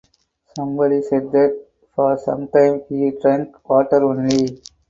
[0.55, 1.63] Somebody said that
[1.95, 4.63] for sometime he drunk water only.